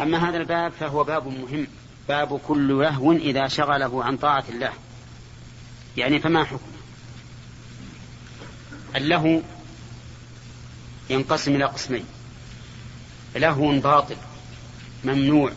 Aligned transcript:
أما 0.00 0.28
هذا 0.28 0.36
الباب 0.36 0.72
فهو 0.72 1.04
باب 1.04 1.26
مهم. 1.26 1.66
باب 2.08 2.40
كل 2.48 2.82
لهو 2.82 3.12
إذا 3.12 3.48
شغله 3.48 4.04
عن 4.04 4.16
طاعة 4.16 4.44
الله. 4.48 4.72
يعني 5.96 6.20
فما 6.20 6.44
حكم 6.44 6.70
اللهو 8.96 9.40
ينقسم 11.10 11.54
إلى 11.54 11.64
قسمين. 11.64 12.04
لهو 13.36 13.80
باطل 13.80 14.16
ممنوع 15.04 15.52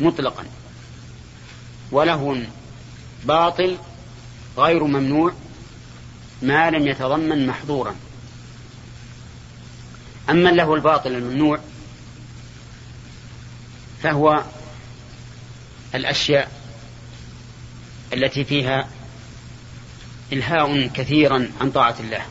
مطلقا. 0.00 0.44
ولهو 1.92 2.36
باطل 3.24 3.76
غير 4.58 4.84
ممنوع 4.84 5.32
ما 6.42 6.70
لم 6.70 6.86
يتضمن 6.86 7.46
محظورا. 7.46 7.94
أما 10.30 10.50
اللهو 10.50 10.74
الباطل 10.74 11.12
الممنوع 11.12 11.58
فهو 14.06 14.44
الأشياء 15.94 16.50
التي 18.12 18.44
فيها 18.44 18.88
إلهاء 20.32 20.86
كثيرا 20.86 21.50
عن 21.60 21.70
طاعة 21.70 21.94
الله. 22.00 22.22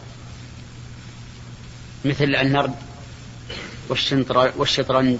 مثل 2.06 2.36
النرد 2.36 2.76
والشطرنج 4.58 5.20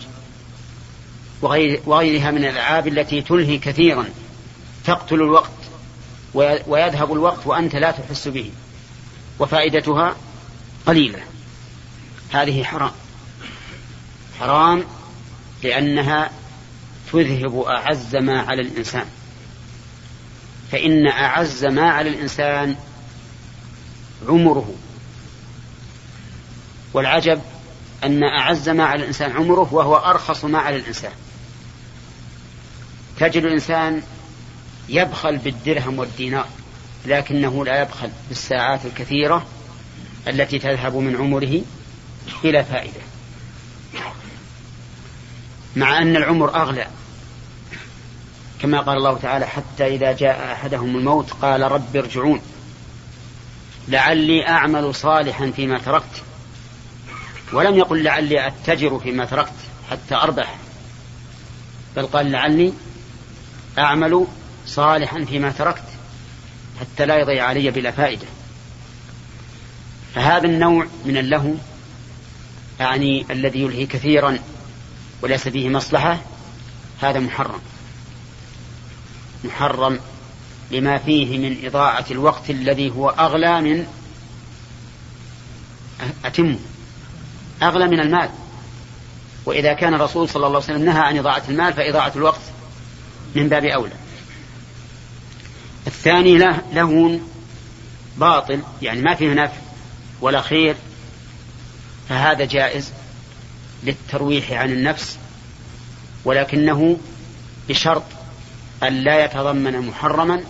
وغيرها 1.86 2.32
من 2.32 2.46
الألعاب 2.46 2.88
التي 2.88 3.22
تلهي 3.22 3.58
كثيرا. 3.58 4.06
تقتل 4.86 5.16
الوقت 5.16 5.52
ويذهب 6.68 7.14
الوقت 7.14 7.48
وأنت 7.48 7.76
لا 7.76 7.92
تحس 7.92 8.28
به. 8.28 8.52
وفائدتها 9.40 10.16
قليلة. 10.86 11.20
هذه 12.32 12.64
حرام. 12.64 12.92
حرام 14.40 14.84
لأنها 15.64 16.32
تذهب 17.16 17.60
أعز 17.60 18.16
ما 18.16 18.42
على 18.42 18.62
الإنسان. 18.62 19.06
فإن 20.72 21.08
أعز 21.08 21.66
ما 21.66 21.90
على 21.92 22.10
الإنسان 22.10 22.76
عمره. 24.28 24.74
والعجب 26.94 27.42
أن 28.04 28.24
أعز 28.24 28.70
ما 28.70 28.86
على 28.86 29.02
الإنسان 29.02 29.32
عمره 29.32 29.74
وهو 29.74 29.96
أرخص 29.96 30.46
ما 30.46 30.60
على 30.60 30.76
الإنسان. 30.76 31.12
تجد 33.20 33.44
الإنسان 33.44 34.02
يبخل 34.90 35.38
بالدرهم 35.38 36.00
والدينار 36.00 36.48
لكنه 37.06 37.66
لا 37.66 37.82
يبخل 37.82 38.10
بالساعات 38.30 38.86
الكثيرة 38.86 39.46
التي 40.28 40.60
تذهب 40.60 40.96
من 40.96 41.16
عمره 41.16 41.62
بلا 42.44 42.64
فائدة. 42.64 43.02
مع 45.76 45.98
أن 46.02 46.16
العمر 46.16 46.56
أغلى 46.56 46.88
كما 48.62 48.80
قال 48.80 48.98
الله 48.98 49.18
تعالى 49.18 49.48
حتى 49.48 49.88
إذا 49.88 50.12
جاء 50.12 50.54
أحدهم 50.54 50.98
الموت 50.98 51.32
قال 51.32 51.62
رب 51.62 51.96
ارجعون. 51.96 52.42
لعلي 53.88 54.48
أعمل 54.48 54.96
صالحا 54.96 55.52
فيما 55.56 55.80
تركت. 55.80 56.24
ولم 57.54 57.76
يقل 57.76 58.04
لعلي 58.04 58.48
أتجر 58.48 59.00
فيما 59.00 59.26
تركت 59.26 59.54
حتى 59.92 60.16
أربح. 60.16 60.56
بل 61.96 62.06
قال 62.06 62.32
لعلي 62.32 62.74
أعمل 63.78 64.28
صالحا 64.66 65.26
فيما 65.26 65.52
تركت 65.52 65.84
حتى 66.80 67.06
لا 67.06 67.20
يضيع 67.20 67.46
علي 67.46 67.72
بلا 67.72 67.92
فائدة. 67.92 68.28
فهذا 70.16 70.48
النوع 70.48 70.88
من 71.06 71.18
اللهو 71.18 71.54
يعني 72.80 73.26
الذي 73.32 73.62
يلهي 73.62 73.86
كثيرا 73.86 74.40
وليس 75.22 75.48
فيه 75.48 75.70
مصلحة 75.70 76.20
هذا 77.02 77.20
محرم. 77.20 77.60
محرم 79.46 80.00
لما 80.72 80.98
فيه 80.98 81.38
من 81.38 81.66
إضاعة 81.66 82.06
الوقت 82.12 82.50
الذي 82.50 82.90
هو 82.90 83.10
أغلى 83.10 83.62
من 83.62 83.88
أتم 86.26 86.60
أغلى 87.64 87.88
من 87.88 88.00
المال. 88.00 88.30
وإذا 89.46 89.74
كان 89.74 89.94
الرسول 89.94 90.30
صلى 90.30 90.48
الله 90.48 90.48
عليه 90.48 90.58
وسلم 90.58 90.86
نهى 90.86 91.00
عن 91.00 91.18
إضاعة 91.18 91.44
المال 91.50 91.74
فإضاعة 91.74 92.12
الوقت 92.16 92.42
من 93.36 93.50
باب 93.50 93.66
أولى. 93.66 93.94
الثاني 95.88 96.38
له 96.38 96.62
له 96.74 97.20
باطل 98.18 98.62
يعني 98.82 99.02
ما 99.02 99.16
فيه 99.16 99.34
نفع 99.34 99.58
ولا 100.22 100.42
خير 100.42 100.76
فهذا 102.10 102.46
جائز 102.46 102.92
للترويح 103.84 104.52
عن 104.52 104.72
النفس 104.72 105.18
ولكنه 106.26 106.98
بشرط 107.70 108.04
أن 108.84 108.94
لا 109.04 109.26
يتضمن 109.26 109.88
محرما 109.88 110.44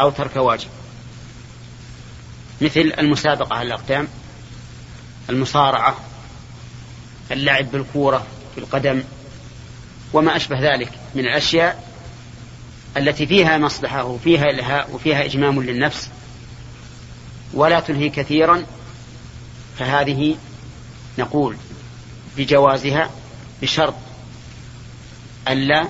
أو 0.00 0.10
ترك 0.10 0.36
واجب. 0.36 0.68
مثل 2.60 2.92
المسابقة 2.98 3.56
على 3.56 3.66
الأقدام 3.66 4.08
المصارعة 5.30 5.96
اللعب 7.30 7.70
بالكورة 7.70 8.26
في 8.54 8.60
القدم 8.60 9.02
وما 10.12 10.36
أشبه 10.36 10.58
ذلك 10.60 10.90
من 11.14 11.24
الأشياء 11.24 11.88
التي 12.96 13.26
فيها 13.26 13.58
مصلحة 13.58 14.04
وفيها 14.04 14.44
إلهاء 14.44 14.90
وفيها 14.94 15.24
إجمام 15.24 15.62
للنفس 15.62 16.08
ولا 17.54 17.80
تلهي 17.80 18.08
كثيرا 18.08 18.66
فهذه 19.78 20.36
نقول 21.18 21.56
بجوازها 22.36 23.10
بشرط 23.62 23.94
ألا 25.48 25.88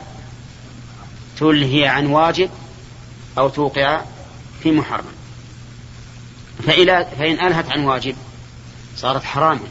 تلهي 1.38 1.87
عن 1.87 2.06
واجب 2.06 2.50
أو 3.38 3.49
توقع 3.49 4.00
في 4.62 4.72
محرم. 4.72 5.04
فإن 6.66 7.47
ألهت 7.47 7.71
عن 7.71 7.84
واجب 7.84 8.16
صارت 8.97 9.25
حراما. 9.25 9.69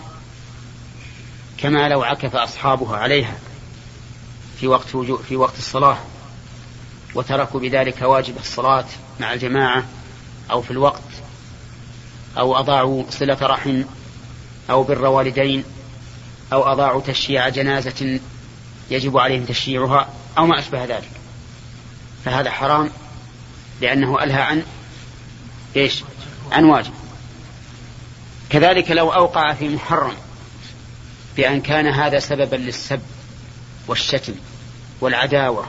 كما 1.57 1.89
لو 1.89 2.03
عكف 2.03 2.35
أصحابها 2.35 2.97
عليها 2.97 3.37
في 4.59 4.67
وقت 4.67 4.97
في 5.27 5.35
وقت 5.35 5.57
الصلاة 5.57 5.97
وتركوا 7.15 7.59
بذلك 7.59 8.01
واجب 8.01 8.37
الصلاة 8.37 8.85
مع 9.19 9.33
الجماعة 9.33 9.85
أو 10.51 10.61
في 10.61 10.71
الوقت 10.71 11.01
أو 12.37 12.59
أضاعوا 12.59 13.03
صلة 13.09 13.37
رحم 13.41 13.83
أو 14.69 14.83
بر 14.83 15.05
والدين 15.05 15.63
أو 16.53 16.71
أضاعوا 16.71 17.01
تشييع 17.01 17.49
جنازة 17.49 18.19
يجب 18.91 19.17
عليهم 19.17 19.45
تشييعها 19.45 20.09
أو 20.37 20.45
ما 20.45 20.59
أشبه 20.59 20.85
ذلك. 20.85 21.16
فهذا 22.27 22.51
حرام 22.51 22.89
لأنه 23.81 24.23
ألهى 24.23 24.41
عن 24.41 24.63
إيش؟ 25.75 26.03
عن 26.51 26.63
واجب. 26.63 26.93
كذلك 28.49 28.91
لو 28.91 29.13
أوقع 29.13 29.53
في 29.53 29.69
محرم 29.69 30.13
بأن 31.37 31.61
كان 31.61 31.87
هذا 31.87 32.19
سببا 32.19 32.55
للسب 32.55 33.01
والشتم 33.87 34.33
والعداوة 35.01 35.67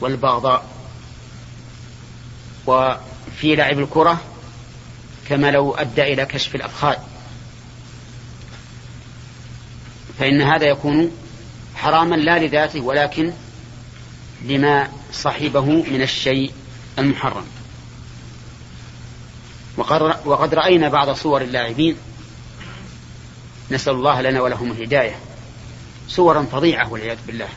والبغضاء 0.00 0.64
وفي 2.66 3.56
لعب 3.56 3.78
الكرة 3.78 4.20
كما 5.28 5.50
لو 5.50 5.74
أدى 5.74 6.02
إلى 6.02 6.26
كشف 6.26 6.54
الأفخاذ 6.54 6.96
فإن 10.18 10.42
هذا 10.42 10.66
يكون 10.66 11.10
حراما 11.74 12.16
لا 12.16 12.38
لذاته 12.38 12.80
ولكن 12.80 13.32
لما 14.44 14.99
صحبه 15.12 15.64
من 15.64 16.02
الشيء 16.02 16.52
المحرم. 16.98 17.44
وقد 20.24 20.54
رأينا 20.54 20.88
بعض 20.88 21.10
صور 21.10 21.42
اللاعبين. 21.42 21.96
نسأل 23.70 23.92
الله 23.92 24.22
لنا 24.22 24.40
ولهم 24.40 24.70
الهداية. 24.70 25.18
صورا 26.08 26.42
فظيعة 26.52 26.92
والعياذ 26.92 27.18
بالله. 27.26 27.48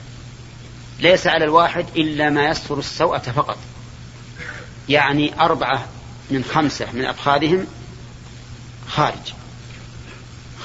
ليس 1.00 1.28
على 1.28 1.46
الواحد 1.46 1.85
إلا 1.96 2.29
ما 2.29 2.46
يستر 2.46 2.79
السوءة 2.79 3.20
فقط. 3.20 3.58
يعني 4.90 5.41
أربعة 5.41 5.88
من 6.32 6.44
خمسة 6.44 6.88
من 6.94 7.05
أفخاذهم 7.05 7.67
خارج. 8.88 9.34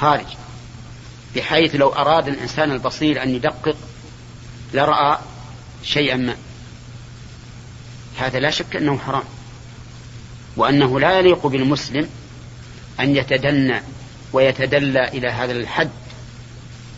خارج. 0.00 0.26
بحيث 1.36 1.74
لو 1.74 1.88
أراد 1.88 2.28
الإنسان 2.28 2.72
البصير 2.72 3.22
أن 3.22 3.34
يدقق 3.34 3.76
لرأى 4.74 5.18
شيئا 5.82 6.16
ما. 6.16 6.36
هذا 8.18 8.38
لا 8.38 8.50
شك 8.50 8.76
أنه 8.76 8.98
حرام 8.98 9.24
وأنه 10.56 11.00
لا 11.00 11.18
يليق 11.18 11.46
بالمسلم 11.46 12.08
أن 13.00 13.16
يتدنى 13.16 13.82
ويتدلى 14.32 15.08
إلى 15.08 15.28
هذا 15.28 15.52
الحد 15.52 15.90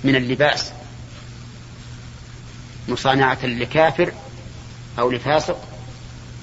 من 0.05 0.17
اللباس 0.17 0.73
مصانعة 2.89 3.47
لكافر 3.47 4.13
أو 4.99 5.11
لفاسق 5.11 5.59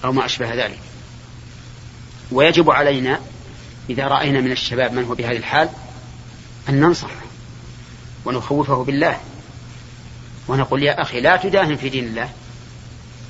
أو 0.05 0.11
ما 0.11 0.25
أشبه 0.25 0.65
ذلك. 0.65 0.79
ويجب 2.31 2.69
علينا 2.69 3.19
إذا 3.89 4.07
رأينا 4.07 4.41
من 4.41 4.51
الشباب 4.51 4.93
من 4.93 5.03
هو 5.03 5.15
بهذه 5.15 5.37
الحال 5.37 5.69
أن 6.69 6.79
ننصحه 6.79 7.27
ونخوفه 8.25 8.83
بالله 8.83 9.19
ونقول 10.47 10.83
يا 10.83 11.01
أخي 11.01 11.21
لا 11.21 11.37
تداهن 11.37 11.75
في 11.75 11.89
دين 11.89 12.03
الله 12.03 12.29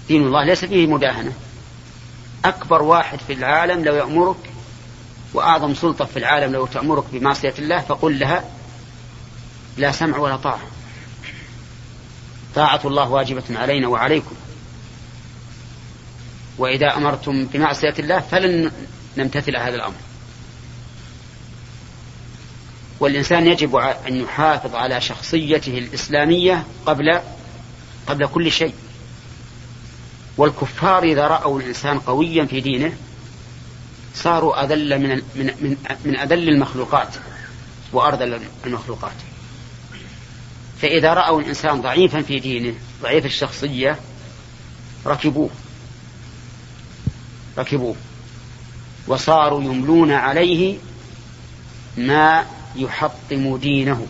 دين 0.07 0.27
الله 0.27 0.44
ليس 0.44 0.65
فيه 0.65 0.88
مداهنة. 0.88 1.33
أكبر 2.45 2.81
واحد 2.81 3.19
في 3.19 3.33
العالم 3.33 3.83
لو 3.83 3.95
يأمرك 3.95 4.38
وأعظم 5.33 5.74
سلطة 5.74 6.06
في 6.06 6.19
العالم 6.19 6.54
لو 6.54 6.65
تأمرك 6.65 7.04
بمعصية 7.12 7.54
الله 7.59 7.80
فقل 7.80 8.19
لها 8.19 8.44
لا 9.77 9.92
سمع 9.92 10.18
ولا 10.18 10.36
طاعة. 10.36 10.68
طاعة 12.56 12.81
الله 12.86 13.09
واجبة 13.09 13.44
علينا 13.50 13.88
وعليكم. 13.88 14.36
وإذا 16.57 16.98
أمرتم 16.98 17.45
بمعصية 17.45 17.94
الله 18.00 18.19
فلن 18.19 18.71
نمتثل 19.18 19.57
هذا 19.57 19.75
الأمر. 19.75 19.95
والإنسان 23.00 23.48
يجب 23.48 23.75
أن 23.75 24.15
يحافظ 24.15 24.75
على 24.75 25.01
شخصيته 25.01 25.77
الإسلامية 25.77 26.63
قبل 26.86 27.19
قبل 28.07 28.27
كل 28.27 28.51
شيء. 28.51 28.74
والكفار 30.38 31.04
إذا 31.04 31.28
رأوا 31.28 31.60
الإنسان 31.60 32.00
قويا 32.00 32.45
في 32.45 32.62
دينه 32.62 32.94
صاروا 34.16 34.63
أذل 34.63 35.00
من 35.00 35.10
من 35.36 35.45
من, 35.62 35.78
من 36.06 36.19
أذل 36.19 36.50
المخلوقات 36.50 37.16
وأرذل 37.94 38.42
المخلوقات. 38.66 39.16
فإذا 40.81 41.13
رأوا 41.13 41.42
الإنسان 41.42 41.81
ضعيفا 41.81 42.22
في 42.22 42.39
دينه 42.39 42.74
ضعيف 43.01 43.25
الشخصية 43.25 44.00
ركبوه. 45.06 45.50
ركبوه. 47.57 47.95
وصاروا 49.07 49.63
يملون 49.63 50.12
عليه 50.12 50.78
ما 51.98 52.45
يحطم 52.75 53.57
دينه. 53.57 54.07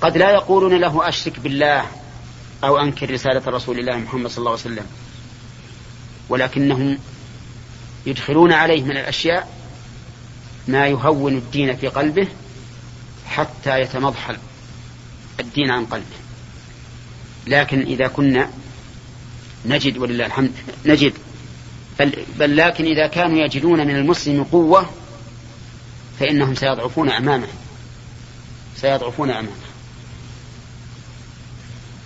قد 0.00 0.16
لا 0.16 0.30
يقولون 0.30 0.74
له 0.74 1.08
أشرك 1.08 1.40
بالله. 1.40 1.99
أو 2.64 2.78
أنكر 2.78 3.10
رسالة 3.10 3.42
رسول 3.46 3.78
الله 3.78 3.96
محمد 3.96 4.30
صلى 4.30 4.38
الله 4.38 4.50
عليه 4.50 4.60
وسلم. 4.60 4.86
ولكنهم 6.28 6.98
يدخلون 8.06 8.52
عليه 8.52 8.82
من 8.82 8.90
الأشياء 8.90 9.48
ما 10.68 10.86
يهون 10.86 11.36
الدين 11.36 11.76
في 11.76 11.88
قلبه 11.88 12.28
حتى 13.26 13.80
يتمضحل 13.80 14.36
الدين 15.40 15.70
عن 15.70 15.86
قلبه. 15.86 16.16
لكن 17.46 17.80
إذا 17.80 18.08
كنا 18.08 18.50
نجد 19.66 19.98
ولله 19.98 20.26
الحمد 20.26 20.52
نجد. 20.86 21.12
بل, 21.98 22.24
بل 22.36 22.56
لكن 22.56 22.84
إذا 22.84 23.06
كانوا 23.06 23.38
يجدون 23.38 23.86
من 23.86 23.96
المسلم 23.96 24.44
قوة 24.44 24.90
فإنهم 26.20 26.54
سيضعفون 26.54 27.10
أمامه. 27.10 27.48
سيضعفون 28.76 29.30
أمامه. 29.30 29.69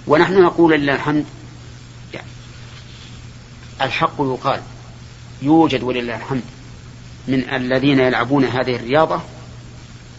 ونحن 0.06 0.42
نقول 0.42 0.72
لله 0.72 0.94
الحمد 0.94 1.24
يعني 2.14 2.26
الحق 3.80 4.14
يقال 4.20 4.60
يوجد 5.42 5.82
ولله 5.82 6.16
الحمد 6.16 6.42
من 7.28 7.50
الذين 7.50 8.00
يلعبون 8.00 8.44
هذه 8.44 8.76
الرياضة 8.76 9.20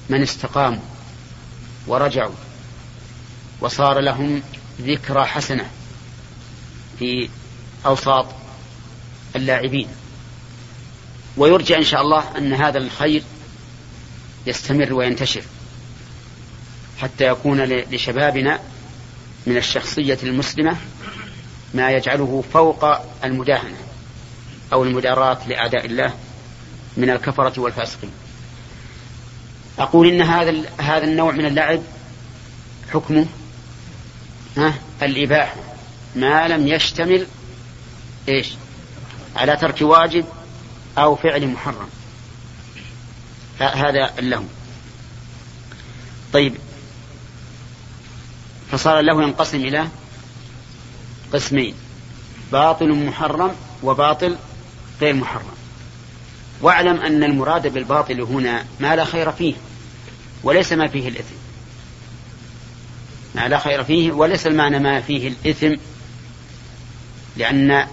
من 0.09 0.21
استقاموا 0.21 0.79
ورجعوا 1.87 2.33
وصار 3.61 3.99
لهم 3.99 4.41
ذكرى 4.81 5.25
حسنة 5.25 5.69
في 6.99 7.29
أوساط 7.85 8.25
اللاعبين. 9.35 9.88
ويرجى 11.38 11.77
إن 11.77 11.83
شاء 11.83 12.01
الله 12.01 12.38
أن 12.38 12.53
هذا 12.53 12.77
الخير 12.77 13.23
يستمر 14.47 14.93
وينتشر 14.93 15.43
حتى 17.01 17.27
يكون 17.27 17.63
لشبابنا 17.63 18.59
من 19.47 19.57
الشخصية 19.57 20.18
المسلمة 20.24 20.77
ما 21.74 21.92
يجعله 21.92 22.44
فوق 22.53 22.86
المداهنة 23.24 23.77
أو 24.74 24.83
المداراة 24.83 25.47
لأعداء 25.47 25.86
الله 25.86 26.13
من 26.97 27.09
الكفرة 27.09 27.59
والفاسقين. 27.59 28.12
أقول 29.80 30.07
إن 30.07 30.21
هذا 30.21 30.56
هذا 30.77 31.03
النوع 31.03 31.31
من 31.31 31.45
اللعب 31.45 31.80
حكمه 32.94 33.25
ها 34.57 34.74
الإباحة. 35.01 35.56
ما 36.15 36.48
لم 36.48 36.68
يشتمل 36.68 37.27
إيش؟ 38.30 38.53
على 39.36 39.57
ترك 39.57 39.81
واجب 39.81 40.25
أو 40.98 41.15
فعل 41.15 41.48
محرم. 41.48 41.89
هذا 43.59 44.19
اللهو 44.19 44.44
طيب 46.33 46.56
فصار 48.77 49.00
اللهو 49.00 49.22
ينقسم 49.22 49.57
إلى 49.57 49.88
قسمين. 51.33 51.75
باطل 52.51 53.06
محرم 53.06 53.51
وباطل 53.83 54.38
غير 55.01 55.13
محرم. 55.13 55.56
واعلم 56.62 57.01
أن 57.01 57.24
المراد 57.24 57.68
بالباطل 57.68 58.22
هنا 58.22 58.66
ما 58.80 58.95
لا 58.95 59.06
خير 59.06 59.31
فيه 59.31 59.54
وليس 60.44 60.74
ما 60.74 60.88
فيه 60.88 61.07
الإثم. 61.07 61.36
ما 63.36 63.48
لا 63.48 63.60
خير 63.60 63.83
فيه 63.83 64.12
وليس 64.12 64.48
المعنى 64.48 64.80
ما 64.80 65.01
فيه 65.01 65.27
الإثم 65.27 65.75
لأن 67.38 67.88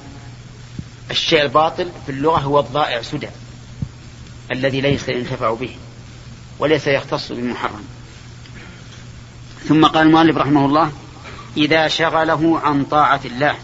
الشيء 1.11 1.43
الباطل 1.43 1.91
في 2.07 2.13
اللغة 2.13 2.39
هو 2.39 2.61
الضائع 2.61 3.03
سدى 3.03 3.29
الذي 4.53 4.81
ليس 4.81 5.09
ينتفع 5.09 5.55
به 5.55 5.77
وليس 6.59 6.87
يختص 6.87 7.33
بالمحرم. 7.33 7.72
ثم 9.69 9.87
قال 9.87 10.07
المؤلف 10.07 10.37
رحمه 10.37 10.67
الله 10.67 10.93
إذا 11.57 11.89
شغله 11.89 12.61
عن 12.61 12.85
طاعة 12.85 13.21
الله. 13.25 13.55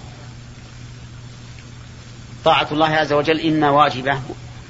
طاعة 2.45 2.69
الله 2.73 2.89
عز 2.89 3.13
وجل 3.13 3.41
إما 3.41 3.71
واجبة 3.71 4.21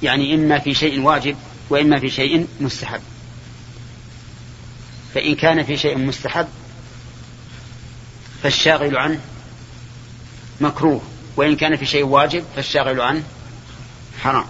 يعني 0.03 0.35
إما 0.35 0.59
في 0.59 0.73
شيء 0.73 1.01
واجب 1.01 1.37
وإما 1.69 1.99
في 1.99 2.09
شيء 2.09 2.47
مستحب. 2.61 3.01
فإن 5.13 5.35
كان 5.35 5.63
في 5.63 5.77
شيء 5.77 5.97
مستحب 5.97 6.47
فالشاغل 8.43 8.97
عنه 8.97 9.19
مكروه. 10.61 11.01
وإن 11.35 11.55
كان 11.55 11.75
في 11.75 11.85
شيء 11.85 12.03
واجب 12.03 12.43
فالشاغل 12.55 13.01
عنه 13.01 13.23
حرام. 14.21 14.45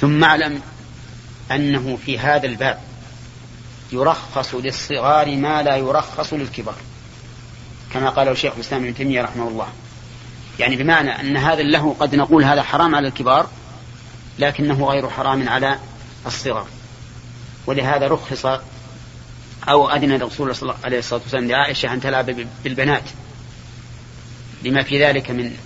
ثم 0.00 0.24
اعلم 0.24 0.60
أنه 1.50 1.98
في 2.06 2.18
هذا 2.18 2.46
الباب 2.46 2.85
يرخص 3.92 4.54
للصغار 4.54 5.36
ما 5.36 5.62
لا 5.62 5.76
يرخص 5.76 6.32
للكبار. 6.32 6.76
كما 7.92 8.10
قال 8.10 8.28
الشيخ 8.28 8.52
الإسلام 8.54 8.84
ابن 8.84 8.94
تيمية 8.94 9.22
رحمه 9.22 9.48
الله. 9.48 9.68
يعني 10.58 10.76
بمعنى 10.76 11.20
أن 11.20 11.36
هذا 11.36 11.62
له 11.62 11.96
قد 12.00 12.14
نقول 12.14 12.44
هذا 12.44 12.62
حرام 12.62 12.94
على 12.94 13.08
الكبار 13.08 13.48
لكنه 14.38 14.84
غير 14.84 15.10
حرام 15.10 15.48
على 15.48 15.78
الصغار. 16.26 16.66
ولهذا 17.66 18.08
رخص 18.08 18.46
أو 19.68 19.90
أذن 19.90 20.12
الرسول 20.12 20.56
صلى 20.56 20.70
الله 20.70 20.84
عليه 20.84 20.98
الصلاة 20.98 21.20
والسلام 21.20 21.48
لعائشة 21.48 21.92
أن 21.92 22.00
تلعب 22.00 22.46
بالبنات. 22.64 23.04
لما 24.62 24.82
في 24.82 25.04
ذلك 25.04 25.30
من 25.30 25.56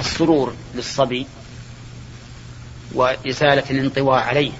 السرور 0.00 0.54
للصبي 0.74 1.26
وإزالة 2.94 3.70
الانطواء 3.70 4.22
عليه. 4.22 4.52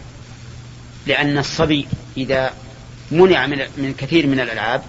لأن 1.06 1.38
الصبي 1.38 1.88
إذا 2.16 2.52
منع 3.10 3.46
من, 3.46 3.94
كثير 3.98 4.26
من 4.26 4.40
الألعاب 4.40 4.82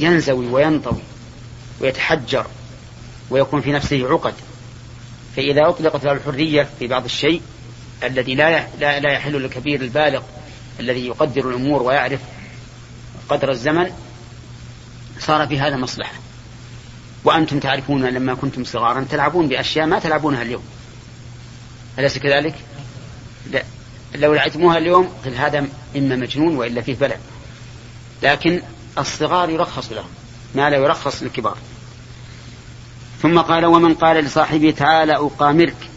ينزوي 0.00 0.46
وينطوي 0.46 1.02
ويتحجر 1.80 2.46
ويكون 3.30 3.60
في 3.60 3.72
نفسه 3.72 4.08
عقد. 4.12 4.34
فإذا 5.36 5.68
أطلقت 5.68 6.04
له 6.04 6.12
الحرية 6.12 6.68
في 6.78 6.86
بعض 6.86 7.04
الشيء 7.04 7.42
الذي 8.02 8.34
لا 8.34 8.66
لا 8.78 9.12
يحل 9.12 9.32
للكبير 9.32 9.80
البالغ 9.80 10.22
الذي 10.80 11.06
يقدر 11.06 11.48
الأمور 11.48 11.82
ويعرف 11.82 12.20
قدر 13.28 13.50
الزمن 13.50 13.90
صار 15.20 15.46
في 15.46 15.60
هذا 15.60 15.76
مصلحة. 15.76 16.14
وأنتم 17.24 17.60
تعرفون 17.60 18.04
لما 18.04 18.34
كنتم 18.34 18.64
صغارا 18.64 19.06
تلعبون 19.10 19.48
بأشياء 19.48 19.86
ما 19.86 19.98
تلعبونها 19.98 20.42
اليوم. 20.42 20.62
أليس 21.98 22.18
كذلك؟ 22.18 22.54
لا. 23.50 23.64
لو 24.14 24.34
لعبتموها 24.34 24.78
اليوم 24.78 25.08
قل 25.24 25.34
هذا 25.34 25.66
إما 25.96 26.16
مجنون 26.16 26.56
وإلا 26.56 26.80
فيه 26.80 26.94
بلع. 26.94 27.16
لكن 28.22 28.62
الصغار 28.98 29.50
يرخص 29.50 29.92
لهم 29.92 30.08
ما 30.54 30.70
لا 30.70 30.76
يرخص 30.76 31.22
للكبار. 31.22 31.58
ثم 33.22 33.38
قال 33.38 33.66
ومن 33.66 33.94
قال 33.94 34.24
لصاحبه 34.24 34.70
تعالى 34.70 35.16
أقامرك. 35.16 35.90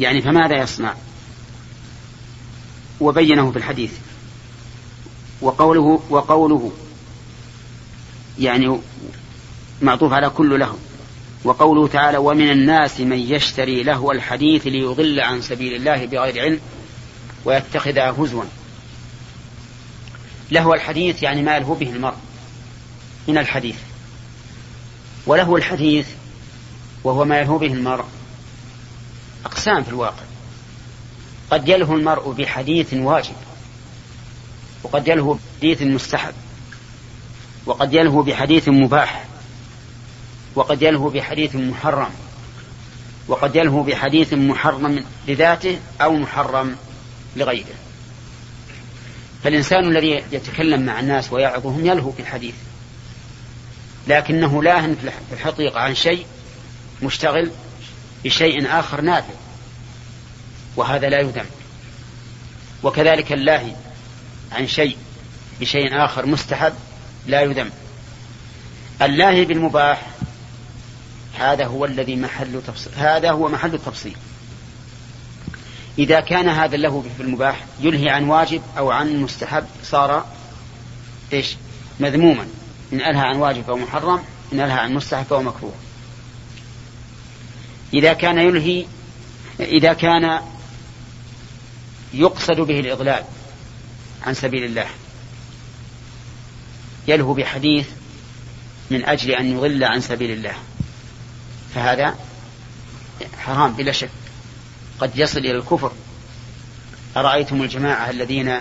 يعني 0.00 0.22
فماذا 0.22 0.62
يصنع؟ 0.62 0.94
وبينه 3.00 3.50
في 3.50 3.56
الحديث. 3.56 3.92
وقوله 5.40 6.02
وقوله 6.10 6.72
يعني 8.38 8.80
معطوف 9.82 10.12
على 10.12 10.30
كل 10.30 10.60
له. 10.60 10.76
وقوله 11.44 11.88
تعالى 11.88 12.18
ومن 12.18 12.50
الناس 12.50 13.00
من 13.00 13.18
يشتري 13.18 13.82
له 13.82 14.10
الحديث 14.10 14.66
ليضل 14.66 15.20
عن 15.20 15.42
سبيل 15.42 15.74
الله 15.74 16.06
بغير 16.06 16.42
علم 16.42 16.60
ويتخذها 17.44 18.10
هزوا. 18.10 18.44
لهو 20.50 20.74
الحديث 20.74 21.22
يعني 21.22 21.42
ما 21.42 21.56
يلهو 21.56 21.74
به 21.74 21.90
المرء 21.90 22.16
من 23.28 23.38
الحديث. 23.38 23.76
وله 25.26 25.56
الحديث 25.56 26.06
وهو 27.04 27.24
ما 27.24 27.40
يلهو 27.40 27.58
به 27.58 27.72
المرء 27.72 28.04
أقسام 29.44 29.82
في 29.82 29.88
الواقع. 29.88 30.24
قد 31.50 31.68
يلهو 31.68 31.94
المرء 31.94 32.32
بحديث 32.32 32.94
واجب 32.94 33.34
وقد 34.82 35.08
يلهو 35.08 35.36
بحديث 35.62 35.82
مستحب 35.82 36.34
وقد 37.66 37.94
يلهو 37.94 38.22
بحديث 38.22 38.68
مباح. 38.68 39.24
وقد 40.56 40.82
يلهو 40.82 41.08
بحديث 41.08 41.54
محرم. 41.56 42.10
وقد 43.28 43.56
يلهو 43.56 43.82
بحديث 43.82 44.32
محرم 44.32 45.04
لذاته 45.28 45.78
أو 46.00 46.12
محرم 46.12 46.76
لغيره. 47.36 47.74
فالإنسان 49.44 49.88
الذي 49.88 50.22
يتكلم 50.32 50.86
مع 50.86 51.00
الناس 51.00 51.32
ويعظهم 51.32 51.86
يلهو 51.86 52.10
بالحديث 52.10 52.54
لكنه 54.08 54.62
لاهن 54.62 54.96
في 55.28 55.34
الحقيقة 55.34 55.80
عن 55.80 55.94
شيء 55.94 56.26
مشتغل 57.02 57.50
بشيء 58.24 58.78
آخر 58.78 59.00
نافع. 59.00 59.34
وهذا 60.76 61.08
لا 61.08 61.20
يذم. 61.20 61.46
وكذلك 62.82 63.32
اللاهي 63.32 63.72
عن 64.52 64.66
شيء 64.66 64.96
بشيء 65.60 66.04
آخر 66.04 66.26
مستحب 66.26 66.72
لا 67.26 67.42
يذم. 67.42 67.70
اللاهي 69.02 69.44
بالمباح 69.44 70.02
هذا 71.38 71.66
هو 71.66 71.84
الذي 71.84 72.16
محل 72.16 72.62
تفصيل. 72.66 72.92
هذا 72.96 73.30
هو 73.30 73.48
محل 73.48 73.74
التفصيل 73.74 74.16
إذا 75.98 76.20
كان 76.20 76.48
هذا 76.48 76.76
له 76.76 77.04
في 77.16 77.22
المباح 77.22 77.64
يلهي 77.80 78.10
عن 78.10 78.24
واجب 78.24 78.62
أو 78.78 78.90
عن 78.90 79.16
مستحب 79.16 79.66
صار 79.82 80.26
إيش؟ 81.32 81.56
مذموما. 82.00 82.46
إن 82.92 83.00
ألهى 83.00 83.20
عن 83.20 83.36
واجب 83.36 83.70
أو 83.70 83.76
محرم 83.76 84.22
إن 84.52 84.60
ألهى 84.60 84.78
عن 84.78 84.94
مستحب 84.94 85.32
أو 85.32 85.42
مكروه. 85.42 85.74
إذا 87.94 88.12
كان 88.12 88.38
يلهي 88.38 88.86
إذا 89.60 89.92
كان 89.92 90.40
يقصد 92.14 92.60
به 92.60 92.80
الإضلال 92.80 93.24
عن 94.26 94.34
سبيل 94.34 94.64
الله. 94.64 94.86
يلهو 97.08 97.34
بحديث 97.34 97.86
من 98.90 99.04
أجل 99.04 99.30
أن 99.30 99.56
يضل 99.56 99.84
عن 99.84 100.00
سبيل 100.00 100.30
الله. 100.30 100.54
فهذا 101.74 102.14
حرام 103.38 103.72
بلا 103.72 103.92
شك. 103.92 104.10
قد 105.00 105.18
يصل 105.18 105.38
إلى 105.38 105.50
الكفر. 105.50 105.92
أرأيتم 107.16 107.62
الجماعة 107.62 108.10
الذين 108.10 108.56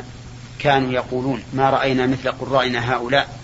كانوا 0.60 0.92
يقولون 0.92 1.44
ما 1.54 1.70
رأينا 1.70 2.08
مثل 2.08 2.32
قرائنا 2.32 2.94
هؤلاء؟ 2.94 3.40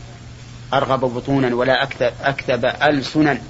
أرغب 0.73 0.99
بطونا 0.99 1.55
ولا 1.55 1.83
أكذب, 1.83 2.13
أكذب 2.21 2.65
ألسنا 2.65 3.41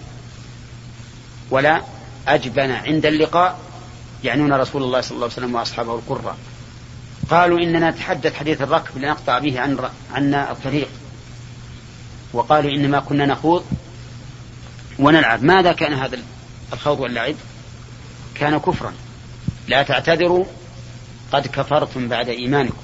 ولا 1.50 1.82
أجبن. 2.28 2.72
عند 2.72 3.06
اللقاء 3.06 3.60
يعنون 4.24 4.54
رسول 4.54 4.84
الله 4.84 5.02
صلى 5.02 5.16
الله 5.16 5.26
عليه 5.26 5.34
وسلم 5.34 5.56
وأصحابه 5.56 5.96
القرة 5.96 6.38
قالوا 7.30 7.60
إننا 7.60 7.90
نتحدث 7.90 8.36
حديث 8.36 8.62
الركب 8.62 8.98
لنقطع 8.98 9.40
به 9.40 9.60
عن 9.60 9.90
عنا 10.14 10.52
الطريق. 10.52 10.90
وقالوا 12.34 12.72
إنما 12.72 13.00
كنا 13.00 13.26
نخوض 13.26 13.66
ونلعب. 15.02 15.44
ماذا 15.44 15.72
كان 15.72 15.94
هذا 15.94 16.20
الخوض 16.74 17.00
واللعب؟ 17.00 17.36
كان 18.36 18.58
كفرا. 18.58 18.94
لا 19.68 19.84
تعتذروا 19.84 20.46
قد 21.32 21.48
كفرتم 21.48 22.08
بعد 22.08 22.30
إيمانكم. 22.30 22.78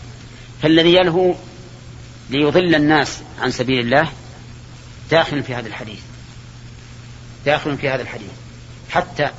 فالذي 0.61 0.93
يلهو 0.93 1.35
ليضل 2.29 2.75
الناس 2.75 3.19
عن 3.41 3.51
سبيل 3.51 3.79
الله 3.79 4.11
داخل 5.11 5.43
في 5.43 5.55
هذا 5.55 5.67
الحديث. 5.67 5.99
داخل 7.45 7.77
في 7.77 7.89
هذا 7.89 8.01
الحديث. 8.01 8.31
حتى 8.89 9.29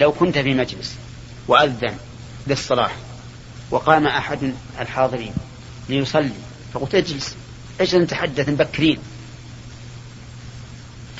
لو 0.00 0.12
كنت 0.12 0.38
في 0.38 0.54
مجلس 0.54 0.94
وأذن 1.48 1.96
للصلاة 2.46 2.90
وقام 3.70 4.06
أحد 4.06 4.54
الحاضرين 4.80 5.32
ليصلي 5.88 6.30
فقلت 6.74 6.94
اجلس 6.94 7.34
اجلس 7.80 7.94
نتحدث 7.94 8.48
مبكرين 8.48 8.98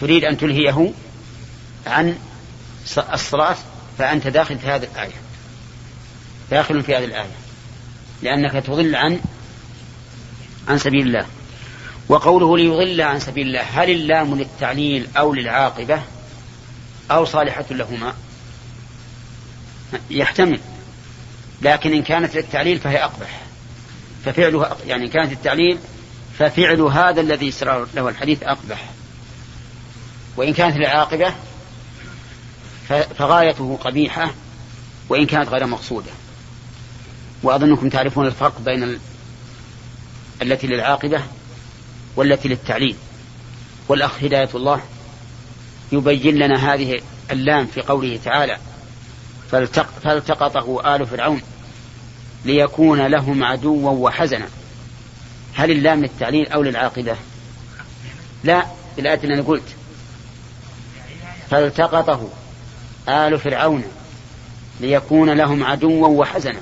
تريد 0.00 0.24
أن 0.24 0.38
تلهيه 0.38 0.92
عن 1.86 2.18
الصلاة 3.14 3.56
فأنت 3.98 4.26
داخل 4.26 4.58
في 4.58 4.66
هذه 4.66 4.84
الآية. 4.92 5.20
داخل 6.50 6.82
في 6.82 6.96
هذه 6.96 7.04
الآية. 7.04 7.30
لأنك 8.22 8.52
تضل 8.64 8.96
عن 8.96 9.20
عن 10.68 10.78
سبيل 10.78 11.06
الله. 11.06 11.26
وقوله 12.08 12.58
ليضل 12.58 13.00
عن 13.00 13.20
سبيل 13.20 13.46
الله 13.46 13.60
هل 13.60 13.90
اللام 13.90 14.34
للتعليل 14.34 15.08
أو 15.16 15.34
للعاقبة 15.34 16.02
أو 17.10 17.24
صالحة 17.24 17.64
لهما؟ 17.70 18.14
يحتمل. 20.10 20.60
لكن 21.62 21.92
إن 21.92 22.02
كانت 22.02 22.34
للتعليل 22.34 22.78
فهي 22.78 23.04
أقبح. 23.04 23.40
ففعلها 24.24 24.76
يعني 24.86 25.04
إن 25.04 25.10
كانت 25.10 25.32
التعليل 25.32 25.78
ففعل 26.38 26.80
هذا 26.80 27.20
الذي 27.20 27.50
سر 27.50 27.86
له 27.94 28.08
الحديث 28.08 28.42
أقبح. 28.42 28.84
وإن 30.36 30.52
كانت 30.52 30.76
للعاقبة 30.76 31.34
فغايته 32.88 33.78
قبيحة 33.84 34.30
وإن 35.08 35.26
كانت 35.26 35.48
غير 35.48 35.66
مقصودة. 35.66 36.10
وأظنكم 37.42 37.88
تعرفون 37.88 38.26
الفرق 38.26 38.60
بين 38.60 38.82
ال... 38.82 38.98
التي 40.42 40.66
للعاقبة 40.66 41.22
والتي 42.16 42.48
للتعليل. 42.48 42.96
والأخ 43.88 44.24
هداية 44.24 44.48
الله 44.54 44.80
يبين 45.92 46.36
لنا 46.36 46.74
هذه 46.74 47.00
اللام 47.30 47.66
في 47.66 47.80
قوله 47.80 48.20
تعالى 48.24 48.58
فالتق... 49.50 49.86
فالتقطه 50.04 50.96
آل 50.96 51.06
فرعون 51.06 51.42
ليكون 52.44 53.06
لهم 53.06 53.44
عدوا 53.44 53.90
وحزنا. 53.90 54.48
هل 55.54 55.70
اللام 55.70 56.00
للتعليل 56.00 56.48
أو 56.48 56.62
للعاقبة؟ 56.62 57.16
لا 58.44 58.66
بالآية 58.96 59.20
اللي 59.22 59.34
أنا 59.34 59.42
قلت 59.42 59.76
فالتقطه 61.50 62.28
آل 63.08 63.38
فرعون 63.38 63.84
ليكون 64.80 65.30
لهم 65.30 65.64
عدوا 65.64 66.08
وحزنا. 66.08 66.60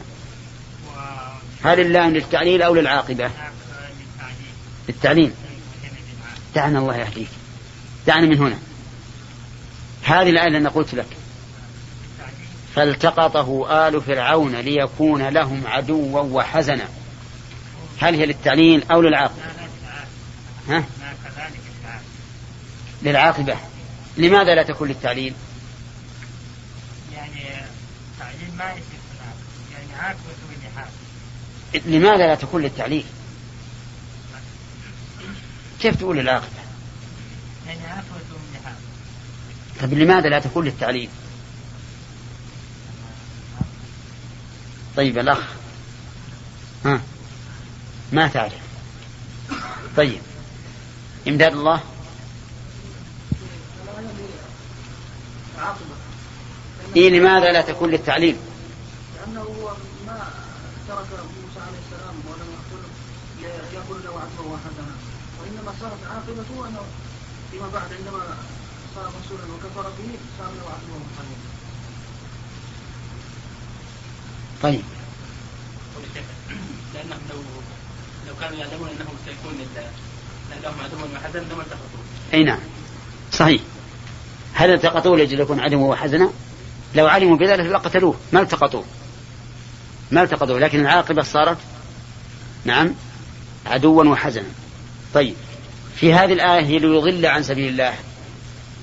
هل 1.65 1.81
اللام 1.81 2.11
للتعليل 2.15 2.63
أو 2.63 2.75
للعاقبة؟ 2.75 3.31
للتعليم 4.89 5.35
دعنا 6.55 6.79
الله 6.79 6.97
يهديك. 6.97 7.29
دعنا 8.07 8.27
من 8.27 8.39
هنا. 8.39 8.59
هذه 10.03 10.31
الآية 10.31 10.47
اللي 10.47 10.59
أنا 10.59 10.69
قلت 10.69 10.95
لك. 10.95 11.07
فالتقطه 12.75 13.67
آل 13.89 14.03
فرعون 14.03 14.57
ليكون 14.57 15.23
لهم 15.23 15.67
عدوا 15.67 16.21
وحزنا. 16.21 16.89
هل 18.01 18.15
هي 18.15 18.27
للتعليل 18.27 18.85
أو 18.91 19.03
للعاقبة؟ 19.03 19.43
ها؟ 20.69 20.85
للعاقبة. 23.03 23.57
لماذا 24.19 24.55
لا 24.55 24.63
تكون 24.63 24.89
للتعليل 24.89 25.35
يعني 27.13 27.45
تعليل 28.19 28.57
ما 28.59 28.65
يعني 28.65 30.19
لماذا 31.87 32.27
لا 32.27 32.35
تكون 32.35 32.63
للتعليل 32.63 33.05
كيف 35.81 35.97
تقول 35.97 36.19
العاقبة 36.19 36.49
يعني 37.67 37.81
طيب 39.81 39.93
لماذا 39.95 40.29
لا 40.29 40.39
تكون 40.39 40.65
للتعليل 40.65 41.09
طيب 44.97 45.19
الأخ. 45.19 45.39
ها؟ 46.85 47.01
ما 48.13 48.29
تعرف. 48.29 48.53
طيب. 49.97 50.21
إمداد 51.29 51.53
الله؟ 51.53 51.83
إيه 56.97 57.11
لماذا 57.11 57.53
لا 57.53 57.61
تكون 57.61 57.91
للتعليم؟ 57.91 58.37
لأنه 59.17 59.41
هو 59.41 59.73
ما 60.07 60.31
ترك 60.89 61.07
موسى 61.13 61.61
عليه 61.67 61.79
السلام 61.87 62.15
ولم 62.29 62.49
يقتله 62.57 62.89
يقول 63.73 63.99
له 64.05 64.11
عدوا 64.11 64.53
وحدنا 64.55 64.95
وإنما 65.41 65.73
صارت 65.81 66.03
عاقبته 66.11 66.69
أنه 66.69 66.83
فيما 67.51 67.69
بعد 67.75 67.93
عندما 67.93 68.37
صار 68.95 69.13
رسولا 69.21 69.55
وكفر 69.55 69.83
به 69.83 70.11
صار 70.39 70.51
له 70.51 70.63
عدوا 70.63 70.97
وحدنا 70.97 71.39
طيب. 74.63 74.83
لأنهم 76.95 77.21
لو 77.31 77.37
لو 78.27 78.35
كانوا 78.41 78.59
يعلمون 78.59 78.89
أنهم 78.89 79.17
سيكون 79.25 79.67
لهم 80.63 80.75
عدوا 80.85 81.19
وحزنا 81.19 81.41
لما 81.41 81.63
التقطوا 81.63 82.03
أي 82.35 82.45
نعم. 82.45 82.61
صحيح. 83.33 83.63
هل 84.59 84.71
التقطوه 84.71 85.17
لأجل 85.17 85.41
يكون 85.41 85.61
عدوا 85.61 85.91
وحزنا؟ 85.91 86.31
لو 86.95 87.07
علموا 87.07 87.37
بذلك 87.37 87.67
لقتلوه. 87.67 88.15
ما 88.33 88.41
التقطوه؟ 88.41 88.85
ما 90.11 90.23
التقطوه؟ 90.23 90.59
لكن 90.61 90.81
العاقبة 90.81 91.23
صارت 91.23 91.57
نعم 92.65 92.95
عدوا 93.67 94.05
وحزنا. 94.05 94.49
طيب 95.15 95.35
في 95.97 96.15
هذه 96.15 96.33
الآية 96.33 96.79
ليضل 96.79 97.27
عن 97.27 97.43
سبيل 97.43 97.69
الله. 97.69 97.95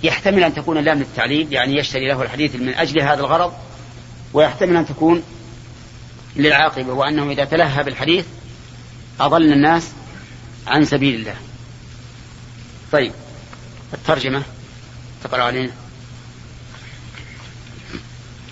يحتمل 0.03 0.43
أن 0.43 0.53
تكون 0.53 0.77
لام 0.77 0.99
للتعليل 0.99 1.53
يعني 1.53 1.79
يشتري 1.79 2.07
له 2.07 2.21
الحديث 2.21 2.55
من 2.55 2.73
أجل 2.73 3.01
هذا 3.01 3.19
الغرض 3.19 3.53
ويحتمل 4.33 4.77
أن 4.77 4.85
تكون 4.85 5.23
للعاقبة 6.35 6.93
وأنه 6.93 7.31
إذا 7.31 7.45
تلهى 7.45 7.83
بالحديث 7.83 8.25
أضل 9.19 9.53
الناس 9.53 9.91
عن 10.67 10.85
سبيل 10.85 11.15
الله. 11.15 11.35
طيب 12.91 13.11
الترجمة. 13.93 14.43
تقرأ 15.25 15.43
علينا 15.43 15.73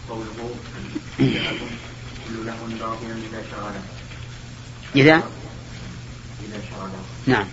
قوله 0.09 0.49
له 2.29 2.57
باطلا 2.79 3.15
إذا؟ 3.29 3.41
شغله 3.51 3.83
إذا 4.95 5.15
إذا 6.45 6.59
شغله 6.69 7.03
نعم. 7.27 7.47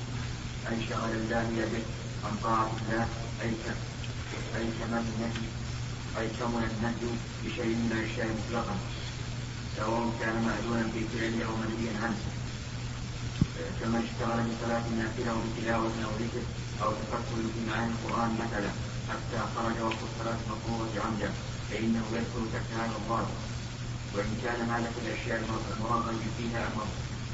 أي 0.70 0.76
شغل 0.88 1.10
الله 1.10 1.42
به 1.72 1.82
عن 2.24 2.34
طاعة 2.42 2.70
الله 2.80 3.06
أي 3.42 3.50
أي 4.56 4.64
كمن 4.80 5.04
النهي 5.12 5.46
أي 6.18 6.28
كمن 6.40 6.64
النهي 6.70 7.12
بشيء 7.44 7.74
من 7.82 7.92
الأشياء 7.92 8.28
مطلقا 8.36 8.76
سواء 9.76 10.12
كان 10.20 10.36
مأذونا 10.46 10.86
في 10.92 11.00
فعله 11.12 11.44
أو 11.46 11.54
منهيا 11.56 11.94
عنه 12.02 12.20
كما 13.80 13.98
اشتغل 13.98 14.40
بصلاة 14.48 14.84
النافلة 14.92 15.32
وبتلاوة 15.36 15.92
أو 16.04 16.10
ذكر 16.20 16.44
أو 16.82 16.90
تفكر 16.92 17.36
في 17.54 17.60
معاني 17.70 17.92
القرآن 17.92 18.30
مثلا. 18.34 18.89
حتى 19.10 19.38
خرج 19.56 19.76
وقت 19.86 20.00
الصلاة 20.08 20.38
المفروضة 20.44 20.94
عمدا 21.04 21.30
فإنه 21.70 22.04
يدخل 22.12 22.44
تحت 22.54 22.68
هذا 22.80 22.96
الضابط 23.00 23.38
وإن 24.14 24.32
كان 24.44 24.60
في 24.94 25.00
الأشياء 25.04 25.38
المراغب 25.76 26.20
فيها 26.38 26.68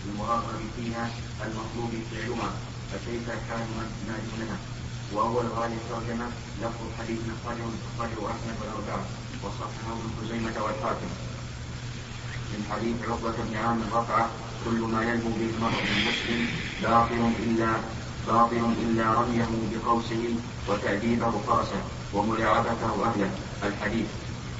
المراغب 0.06 0.60
فيها 0.76 1.10
المطلوب 1.44 1.92
فعلها 2.10 2.50
فكيف 2.92 3.28
حال 3.48 3.64
ما 4.08 4.16
دونها 4.26 4.56
وأول 5.12 5.46
هذه 5.46 5.76
الترجمة 5.82 6.26
لفظ 6.62 6.86
حديث 6.98 7.18
أخرجه 7.36 7.64
أخرجه 7.98 8.20
أحمد 8.32 8.56
والأربعة 8.60 9.04
وصححه 9.42 9.92
ابن 9.92 10.10
خزيمة 10.20 10.64
والحاكم. 10.64 11.10
من 12.52 12.60
حديث 12.70 12.96
عقبة 13.08 13.34
بن 13.48 13.56
عامر 13.56 13.84
رفعه 13.92 14.28
كل 14.64 14.80
ما 14.80 15.02
يلهو 15.02 15.28
به 15.28 15.50
المرء 15.56 15.82
المسلم 15.96 16.48
باطل 16.82 17.32
إلا 17.38 17.72
باطل 18.26 18.72
إلا 18.82 19.12
رميه 19.12 19.48
بقوسه 19.72 20.34
وتأديبه 20.68 21.30
فرسه 21.30 21.80
وملاعبته 22.14 23.04
أهله 23.04 23.30
الحديث. 23.62 24.06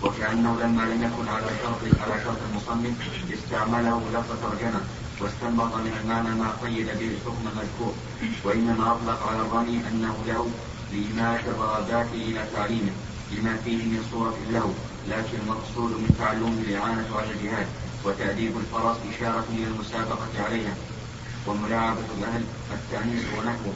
وكأنه 0.02 0.56
لما 0.60 0.82
لم 0.82 1.02
يكن 1.02 1.28
على 1.28 1.46
شرط 1.62 2.00
على 2.02 2.24
شرط 2.24 2.36
المصنف 2.50 2.94
استعمله 3.32 4.02
لفظ 4.14 4.30
ترجمة 4.42 4.80
واستنبط 5.20 5.74
من 5.74 5.92
المعنى 6.02 6.28
ما 6.28 6.50
قيد 6.62 6.86
به 6.86 7.08
الحكم 7.16 7.44
المذكور. 7.52 7.94
وإنما 8.44 8.92
أطلق 8.92 9.28
على 9.28 9.40
الرمي 9.40 9.80
أنه 9.90 10.14
له 10.26 10.50
لإمالة 10.92 11.44
الرغبات 11.50 12.06
إلى 12.14 12.44
تعليمه 12.54 12.92
لما 13.32 13.56
فيه 13.64 13.76
من 13.76 14.04
صورة 14.12 14.36
له 14.50 14.74
لكن 15.08 15.38
المقصود 15.42 15.90
من 15.90 16.16
تعلمه 16.18 16.60
الإعانة 16.68 17.16
على 17.16 17.30
الجهاد. 17.30 17.66
وتأديب 18.04 18.56
الفرس 18.56 18.96
إشارة 19.16 19.44
إلى 19.50 19.66
المسابقة 19.66 20.44
عليها. 20.44 20.74
وملاعبة 21.46 22.06
الأهل 22.18 22.44
التأنيس 22.72 23.24
ونحوه. 23.38 23.74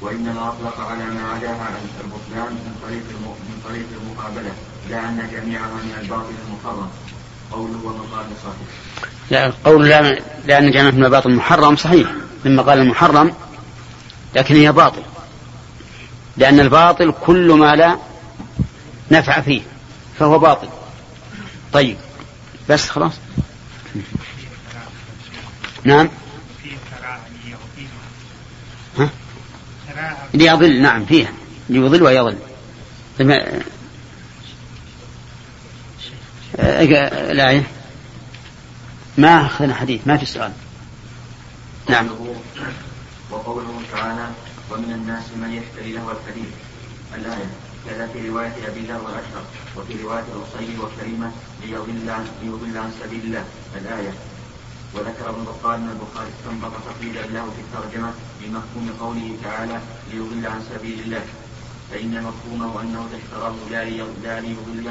وإنما 0.00 0.48
أطلق 0.48 0.80
على 0.80 1.04
ما 1.04 1.30
عداها 1.30 1.68
البطلان 2.04 2.52
من 2.52 2.76
طريق 2.82 3.02
من 3.22 3.60
طريق 3.64 3.86
المقابلة 4.02 4.52
لا 4.90 5.08
أن 5.08 5.28
جميعها 5.32 5.74
من 5.74 5.98
الباطل 6.00 6.34
المحرم 6.48 6.90
قوله 7.52 7.78
ومقال 7.84 8.26
صحيح. 8.44 9.10
لا 9.30 9.52
قول 9.64 9.88
لا 9.88 10.20
لأن 10.46 10.70
جميعها 10.70 10.90
من 10.90 11.04
الباطل 11.04 11.30
المحرم 11.30 11.76
صحيح 11.76 12.10
مما 12.44 12.62
قال 12.62 12.78
المحرم 12.78 13.34
لكن 14.34 14.54
هي 14.54 14.72
باطل. 14.72 15.02
لأن 16.36 16.60
الباطل 16.60 17.14
كل 17.26 17.52
ما 17.52 17.76
لا 17.76 17.98
نفع 19.10 19.40
فيه 19.40 19.62
فهو 20.18 20.38
باطل. 20.38 20.68
طيب 21.72 21.96
بس 22.68 22.88
خلاص. 22.90 23.12
نعم 25.84 26.08
ها؟ 28.98 29.10
ليضل 30.34 30.82
نعم 30.82 31.04
فيها 31.04 31.32
ليضل 31.68 32.02
ويضل. 32.02 32.36
الآية 37.30 37.62
ما 39.18 39.46
أخذنا 39.46 39.74
حديث 39.74 40.00
ما 40.06 40.16
في 40.16 40.26
سؤال. 40.26 40.52
نعم. 41.88 42.08
وقوله 43.30 43.80
تعالى 43.92 44.28
ومن 44.70 44.92
الناس 44.92 45.24
من 45.36 45.52
يشتري 45.52 45.92
له 45.92 46.12
الحديث. 46.12 46.48
الآية 47.14 47.50
كذا 47.86 48.06
في 48.12 48.28
رواية 48.28 48.52
أبي 48.68 48.80
ذر 48.80 49.00
والأشهر 49.04 49.44
وفي 49.76 50.02
رواية 50.02 50.24
الأصيل 50.36 50.80
وكريمة 50.80 51.30
ليضل 51.64 52.10
عن 52.10 52.26
ليضل 52.42 52.78
عن 52.78 52.90
سبيل 53.02 53.20
الله. 53.24 53.44
الآية 53.76 54.12
وذكر 54.94 55.30
ابن 55.30 55.44
بطال 55.44 55.74
ان 55.74 55.88
البخاري 55.88 56.28
استنبط 56.38 56.72
تقليدا 56.86 57.26
له 57.26 57.44
في 57.50 57.60
الترجمة 57.60 58.12
بمفهوم 58.46 58.86
قوله 59.00 59.36
تعالى 59.44 59.80
ليضل 60.12 60.46
عن 60.46 60.60
سبيل 60.74 61.00
الله. 61.00 61.24
فإن 61.90 62.22
مفهومه 62.22 62.80
أنه 62.80 63.08
اشتراه 63.18 63.54
لا 63.70 63.84
لا 64.24 64.40
ليضل 64.40 64.84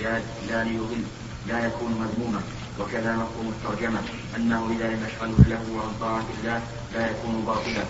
لا, 0.00 0.64
ليضل 0.64 1.02
لا 1.48 1.66
يكون 1.66 1.90
مذموما. 2.02 2.40
وكذا 2.80 3.16
مفهوم 3.16 3.48
الترجمة 3.48 4.00
أنه 4.36 4.70
إذا 4.76 4.86
لم 4.88 5.06
يشغله 5.06 5.44
له 5.48 5.82
عن 5.82 5.92
طاعة 6.00 6.26
الله 6.38 6.62
لا 6.94 7.10
يكون 7.10 7.44
باطلا. 7.46 7.84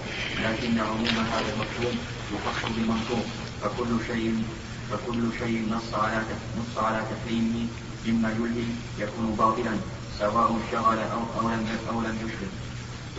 لكن 0.45 0.81
عموم 0.81 1.17
هذا 1.33 1.53
المفهوم 1.55 1.97
يخص 2.35 2.73
بالمنصوب 2.77 3.25
فكل 3.63 3.91
شيء 4.07 4.45
فكل 4.91 5.29
شيء 5.39 5.69
نص 5.71 5.95
على 5.95 6.23
نص 6.59 6.79
على 6.79 7.03
تحريمه 7.11 7.67
مما 8.07 8.29
يلهي 8.31 8.71
يكون 8.99 9.35
باطلا 9.39 9.75
سواء 10.19 10.59
شغل 10.73 10.99
أو 10.99 11.23
أو 11.41 11.49
لم 11.49 11.67
أو 11.91 12.01
لم 12.01 12.17
يشغل. 12.25 12.53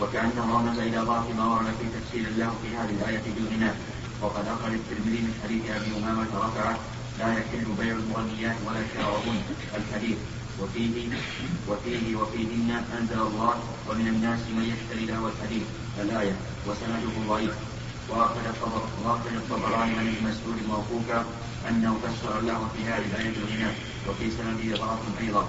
وكأنه 0.00 0.56
رمز 0.56 0.78
إلى 0.78 0.98
ضعف 0.98 1.26
ما 1.36 1.46
ورد 1.46 1.66
في 1.80 1.86
تفسير 1.96 2.28
الله 2.28 2.50
في 2.62 2.76
هذه 2.76 2.90
الآية 2.90 3.22
بالغناء. 3.36 3.76
وقد 4.22 4.44
أخرج 4.48 4.72
الترمذي 4.72 5.20
من 5.26 5.34
حديث 5.44 5.62
أبي 5.70 5.96
أمامة 5.98 6.26
رفعه 6.34 6.78
لا 7.18 7.28
يحل 7.32 7.64
بيع 7.78 7.94
المغنيات 7.94 8.56
ولا 8.66 8.82
شراؤهن 8.94 9.42
الحديث 9.76 10.18
وفيه 10.60 11.08
وفيه 11.68 12.16
وفيهن 12.16 12.84
أنزل 12.98 13.20
الله 13.20 13.54
ومن 13.88 14.06
الناس 14.08 14.40
من 14.40 14.64
يشتري 14.72 15.06
له 15.06 15.30
الحديث 15.30 15.62
الآية 16.00 16.36
وسنده 16.66 17.14
ضعيف. 17.28 17.54
وأخرج 18.08 18.46
الطبراني 19.36 19.92
عن 19.98 20.06
ابن 20.06 20.28
مسعود 20.28 20.58
موقوفا 20.68 21.24
أنه 21.68 21.98
فسر 22.02 22.38
الله 22.38 22.68
في 22.76 22.84
هذه 22.84 23.04
الآية 23.10 23.32
الغناء 23.36 23.74
وفي 24.08 24.30
سنده 24.30 24.76
ضعف 24.76 24.98
أيضا. 25.20 25.48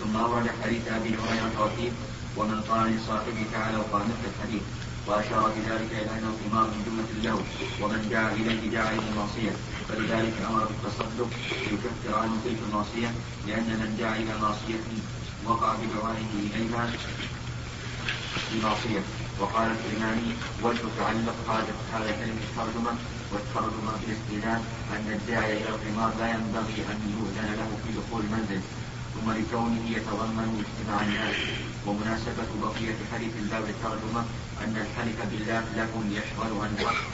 ثم 0.00 0.16
أورد 0.16 0.50
حديث 0.62 0.88
أبي 0.88 1.08
هريرة 1.08 1.64
وفيه 1.64 1.90
ومن 2.38 2.60
قال 2.70 2.96
لصاحبه 2.96 3.46
تعالى 3.52 3.76
وقال 3.76 4.02
الحديث. 4.02 4.62
وأشار 5.06 5.52
بذلك 5.56 5.90
إلى 5.92 6.10
أنه 6.18 6.32
ثمار 6.42 6.66
من 6.72 6.80
جملة 6.86 7.10
اللهو 7.16 7.40
ومن 7.82 8.08
دعا 8.10 8.32
إليه 8.32 8.70
دعا 8.70 8.90
إلى 8.92 9.02
المعصية. 9.12 9.52
فلذلك 9.88 10.34
أمر 10.50 10.64
بالتصدق 10.68 11.30
ليكفر 11.70 12.18
عنه 12.20 12.34
تلك 12.44 12.58
المعصية 12.68 13.10
لأن 13.46 13.68
من 13.80 13.96
دعا 14.00 14.16
إلى 14.16 14.32
معصية 14.42 14.80
وقع 15.44 15.74
بدعائه 15.74 16.30
إليها 16.46 16.90
بمعصية. 18.52 19.02
وقال 19.40 19.68
الكرماني 19.70 20.30
وجه 20.62 20.84
تعلق 20.98 21.38
هذا 21.92 22.10
كلمة 22.20 22.42
الترجمة 22.48 22.92
والترجمة 23.32 23.92
بالاستئذان 24.00 24.60
أن 24.92 25.06
الداعي 25.12 25.52
إلى 25.52 25.68
القمار 25.68 26.12
لا 26.20 26.28
ينبغي 26.30 26.78
أن 26.92 26.98
يؤذن 27.14 27.48
له 27.60 27.70
في 27.84 27.88
دخول 27.98 28.22
المنزل. 28.24 28.60
ثم 29.18 29.30
لكونه 29.30 29.84
يتضمن 29.90 30.64
اجتماع 30.64 31.02
الناس 31.02 31.36
ومناسبة 31.86 32.50
بقية 32.62 32.98
حديث 33.12 33.32
الباب 33.42 33.64
الترجمة 33.68 34.22
أن 34.64 34.74
الحلف 34.84 35.18
بالله 35.30 35.64
له 35.76 35.92
يشغل 36.18 36.52
عن 36.62 36.70
الحق 36.78 37.10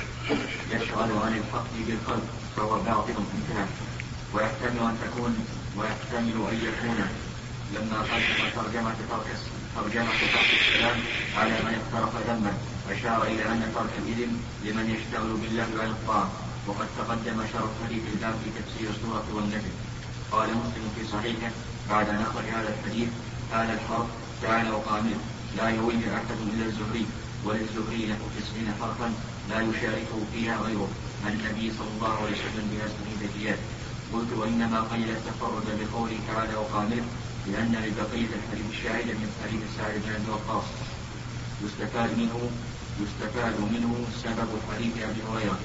يشغل 0.74 1.10
عن 1.24 1.32
الحق 1.40 1.72
بالقلب 1.86 2.28
فهو 2.56 2.80
باطل 2.80 3.16
انتهى 3.36 3.66
ويحتمل 4.34 4.80
أن 4.90 4.96
تكون 5.04 5.34
ويحتمل 5.76 6.36
أن 6.50 6.56
يكون. 6.68 6.98
لما 7.74 7.98
قدم 8.02 8.40
ترجمة 8.56 8.94
ترك 9.10 9.28
ترجمة 9.76 10.12
ترك 10.34 10.50
السلام 10.60 10.98
على 11.36 11.50
من 11.64 11.74
اقترف 11.80 12.28
ذنبا 12.28 12.52
أشار 12.90 13.22
إلى 13.22 13.44
أن 13.52 13.72
ترك 13.74 13.94
الإذن 13.98 14.32
لمن 14.64 14.86
يشتغل 14.94 15.32
بالله 15.42 15.68
عن 15.82 15.90
الطاعة. 15.90 16.30
وقد 16.66 16.86
تقدم 16.98 17.38
شرح 17.52 17.70
حديث 17.84 18.02
الباب 18.12 18.34
في 18.44 18.50
تفسير 18.58 18.90
السورة 18.90 19.26
والنجم 19.34 19.74
قال 20.32 20.48
مسلم 20.48 20.86
في 20.96 21.06
صحيحه 21.12 21.50
بعد 21.90 22.08
أخرج 22.08 22.44
هذا 22.44 22.74
الحديث 22.74 23.08
هذا 23.52 23.72
الحرف 23.72 24.06
تعالى 24.42 24.70
وقامل 24.70 25.16
لا 25.56 25.68
يوجه 25.68 26.14
أحد 26.16 26.38
إلا 26.52 26.66
الزهري 26.66 27.06
وللزهري 27.44 28.06
له 28.06 28.18
تسعين 28.36 28.74
حرفا 28.80 29.12
لا 29.50 29.60
يشاركه 29.60 30.18
فيها 30.32 30.56
غيره. 30.56 30.88
عن 31.26 31.32
النبي 31.32 31.72
صلى 31.78 31.88
الله 31.96 32.14
عليه 32.14 32.32
وسلم 32.32 32.66
بنسبه 32.70 33.26
زكيات 33.26 33.58
قلت 34.12 34.32
وإنما 34.36 34.80
قيل 34.80 35.10
التفرد 35.10 35.66
بقوله 35.80 36.18
تعالى 36.28 36.56
وقامل 36.56 37.02
لأن 37.46 37.72
لبقية 37.72 38.28
الحديث 38.38 38.66
الشاهد 38.70 39.06
من 39.06 39.30
حديث 39.44 39.62
سعد 39.76 39.94
بن 39.94 40.12
أبي 40.14 40.30
وقاص. 40.30 40.64
يستفاد 41.64 42.18
منه 42.18 42.50
يستفاد 43.00 43.60
منه 43.60 44.06
سبب 44.24 44.48
حديث 44.74 44.92
أبي 44.96 45.20
هريرة. 45.32 45.58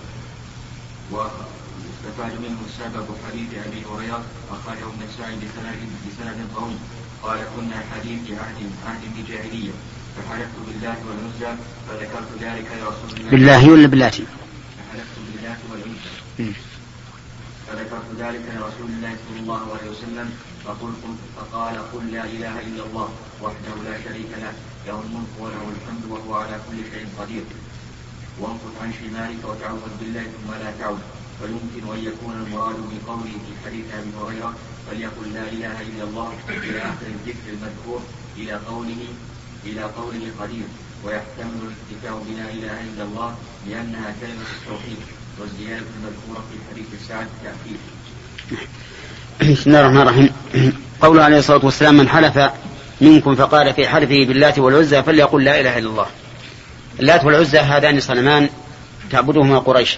ويستفاد 2.00 2.34
منه 2.42 2.60
سبب 2.80 3.08
حديث 3.28 3.50
أبي 3.68 3.84
هريرة 3.92 4.24
أخرجه 4.52 4.88
النسائي 4.94 5.36
بسند 5.36 5.80
بسند 6.08 6.40
قوي. 6.56 6.76
قال 7.24 7.40
كنا 7.56 7.84
حديث 7.92 8.40
عهد 8.40 8.72
عهد 8.86 9.04
بجاهلية. 9.18 9.72
فحلفت 10.16 10.58
بالله 10.68 10.98
والعزى 11.08 11.58
فذكرت 11.88 12.32
ذلك 12.42 12.68
لرسول 12.80 13.20
الله. 13.20 13.32
بالله 13.32 13.70
ولا 13.70 13.88
باللاتي؟ 13.88 14.24
فحلفت 14.78 15.18
بالله 15.28 15.58
والعزى. 15.72 16.54
فذكرت 17.68 18.10
ذلك 18.20 18.44
لرسول 18.56 18.90
الله 18.90 19.16
صلى 19.30 19.40
الله 19.40 19.62
عليه 19.76 19.90
وسلم. 19.92 20.30
فقلت 20.66 21.04
فقال 21.36 21.76
قل 21.94 22.12
لا 22.12 22.24
إله 22.24 22.60
إلا 22.60 22.84
الله 22.86 23.10
وحده 23.42 23.76
لا 23.86 23.96
شريك 24.04 24.32
له. 24.44 24.54
له 24.88 25.02
الملك 25.06 25.34
وله 25.40 25.64
الحمد 25.76 26.04
وهو 26.10 26.34
على 26.36 26.60
كل 26.70 26.78
شيء 26.92 27.08
قدير. 27.20 27.44
وانقض 28.40 28.74
عن 28.82 28.94
شمالك 29.00 29.42
وتعوذ 29.44 29.94
بالله 30.00 30.24
ثم 30.24 30.52
لا 30.64 30.72
تعود. 30.80 31.19
فيمكن 31.40 31.94
أن 31.94 32.00
يكون 32.00 32.46
المراد 32.46 32.76
بقوله 32.76 33.24
في 33.46 33.54
حديث 33.66 33.86
أبي 34.00 34.12
هريرة 34.22 34.54
فليقل 34.88 35.34
لا 35.34 35.44
إله 35.44 35.82
إلا 35.82 36.04
الله 36.04 36.34
إلى 36.50 36.80
آخر 36.80 37.06
الذكر 37.06 37.46
المذكور 37.54 38.02
إلى 38.38 38.54
قوله 38.54 39.02
إلى 39.66 39.82
قوله 39.82 40.32
قدير. 40.42 40.64
ويحتمل 41.06 41.60
الاكتفاء 41.64 42.24
بلا 42.28 42.44
إله 42.44 42.82
إلا 42.82 43.04
الله 43.04 43.36
لأنها 43.70 44.16
كلمة 44.22 44.46
التوحيد 44.62 44.98
والزيادة 45.40 45.86
المذكورة 45.98 46.44
في 46.52 46.58
حديث 46.72 47.08
سعد 47.08 47.28
تاكيد. 47.44 47.80
بسم 49.58 49.70
الله 49.70 49.80
الرحمن 49.80 50.02
الرحيم. 50.02 50.30
قوله 51.02 51.24
عليه 51.24 51.38
الصلاة 51.38 51.66
والسلام 51.66 51.98
من 51.98 52.10
حلف 52.10 52.52
منكم 53.02 53.36
فقال 53.36 53.74
في 53.74 53.88
حلفه 53.88 54.26
باللات 54.26 54.60
والعزى 54.60 55.04
فليقل 55.04 55.44
لا 55.44 55.60
إله 55.60 55.78
إلا 55.78 55.90
الله. 55.90 56.06
اللات 57.00 57.26
والعزى 57.26 57.60
هذان 57.60 58.00
صنمان 58.00 58.50
تعبدهما 59.12 59.60
قريش. 59.60 59.98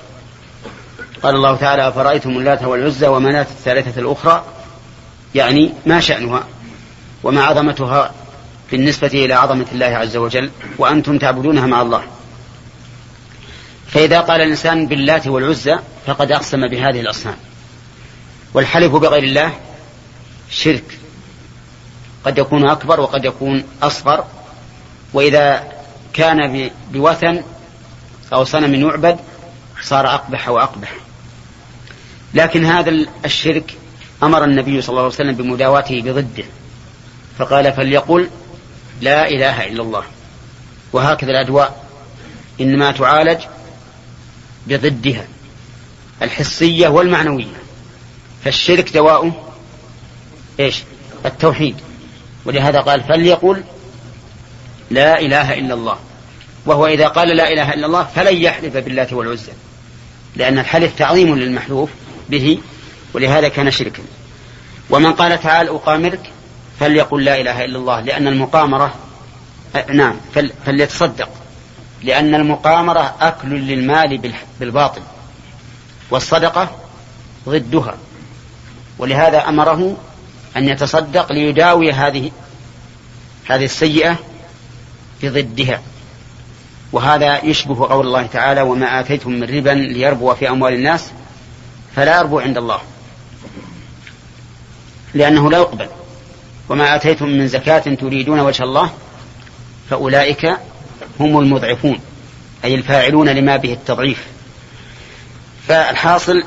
قال 1.23 1.35
الله 1.35 1.55
تعالى 1.55 1.87
أفرأيتم 1.87 2.29
اللات 2.29 2.63
والعزى 2.63 3.07
ومناة 3.07 3.41
الثالثة 3.41 4.01
الأخرى؟ 4.01 4.43
يعني 5.35 5.73
ما 5.85 5.99
شأنها 5.99 6.43
وما 7.23 7.43
عظمتها 7.43 8.11
بالنسبة 8.71 9.07
إلى 9.07 9.33
عظمة 9.33 9.65
الله 9.71 9.85
عز 9.85 10.17
وجل 10.17 10.51
وأنتم 10.77 11.17
تعبدونها 11.17 11.67
مع 11.67 11.81
الله. 11.81 12.03
فإذا 13.87 14.21
قال 14.21 14.41
الإنسان 14.41 14.87
باللات 14.87 15.27
والعزى 15.27 15.79
فقد 16.07 16.31
أقسم 16.31 16.67
بهذه 16.67 16.99
الأصنام. 16.99 17.35
والحلف 18.53 18.95
بغير 18.95 19.23
الله 19.23 19.53
شرك. 20.49 20.99
قد 22.25 22.37
يكون 22.37 22.69
أكبر 22.69 22.99
وقد 22.99 23.25
يكون 23.25 23.63
أصغر. 23.83 24.25
وإذا 25.13 25.63
كان 26.13 26.69
بوثن 26.91 27.43
أو 28.33 28.43
صنم 28.43 28.75
يعبد 28.75 29.17
صار 29.81 30.07
أقبح 30.07 30.49
وأقبح. 30.49 30.93
لكن 32.33 32.65
هذا 32.65 33.05
الشرك 33.25 33.77
أمر 34.23 34.43
النبي 34.43 34.81
صلى 34.81 34.89
الله 34.89 35.01
عليه 35.01 35.13
وسلم 35.13 35.35
بمداواته 35.35 36.01
بضده. 36.01 36.43
فقال 37.37 37.73
فليقل 37.73 38.29
لا 39.01 39.29
إله 39.29 39.67
إلا 39.67 39.81
الله. 39.81 40.03
وهكذا 40.93 41.31
الأدواء 41.31 41.85
إنما 42.61 42.91
تعالج 42.91 43.41
بضدها 44.67 45.25
الحسية 46.21 46.87
والمعنوية. 46.87 47.61
فالشرك 48.43 48.93
دواؤه 48.93 49.53
إيش؟ 50.59 50.83
التوحيد. 51.25 51.75
ولهذا 52.45 52.79
قال 52.79 53.03
فليقل 53.03 53.63
لا 54.89 55.19
إله 55.19 55.53
إلا 55.53 55.73
الله. 55.73 55.97
وهو 56.65 56.87
إذا 56.87 57.07
قال 57.07 57.37
لا 57.37 57.53
إله 57.53 57.73
إلا 57.73 57.85
الله 57.85 58.03
فلن 58.03 58.37
يحلف 58.37 58.77
بالله 58.77 59.07
والعزى 59.11 59.51
لأن 60.35 60.59
الحلف 60.59 60.97
تعظيم 60.97 61.35
للمحلوف. 61.35 61.89
به 62.31 62.57
ولهذا 63.13 63.47
كان 63.47 63.71
شركا. 63.71 64.03
ومن 64.89 65.13
قال 65.13 65.41
تعال 65.41 65.67
أقامرك 65.67 66.31
فليقل 66.79 67.23
لا 67.23 67.41
إله 67.41 67.65
إلا 67.65 67.77
الله 67.77 68.01
لأن 68.01 68.27
المقامرة 68.27 68.93
نعم 69.93 70.15
فليتصدق 70.65 71.29
لأن 72.03 72.35
المقامرة 72.35 73.15
أكل 73.21 73.49
للمال 73.49 74.21
بالباطل 74.59 75.01
والصدقة 76.11 76.69
ضدها. 77.49 77.97
ولهذا 78.97 79.49
أمره 79.49 79.97
أن 80.57 80.69
يتصدق 80.69 81.31
ليداوي 81.31 81.91
هذه 81.91 82.31
هذه 83.45 83.65
السيئة 83.65 84.19
بضدها. 85.23 85.81
وهذا 86.91 87.45
يشبه 87.45 87.87
قول 87.87 88.07
الله 88.07 88.25
تعالى 88.25 88.61
وما 88.61 88.99
آتيتم 88.99 89.31
من 89.31 89.43
ربا 89.43 89.69
ليربو 89.69 90.33
في 90.33 90.49
أموال 90.49 90.73
الناس 90.73 91.11
فلا 91.95 92.19
يربو 92.19 92.39
عند 92.39 92.57
الله 92.57 92.79
لأنه 95.13 95.51
لا 95.51 95.57
يقبل 95.57 95.87
وما 96.69 96.95
آتيتم 96.95 97.25
من 97.25 97.47
زكاة 97.47 97.79
تريدون 97.79 98.39
وجه 98.39 98.63
الله 98.63 98.91
فأولئك 99.89 100.45
هم 101.19 101.39
المضعفون 101.39 101.99
أي 102.63 102.75
الفاعلون 102.75 103.29
لما 103.29 103.57
به 103.57 103.73
التضعيف 103.73 104.27
فالحاصل 105.67 106.43